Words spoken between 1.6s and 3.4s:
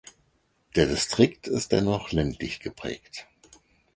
dennoch ländlich geprägt.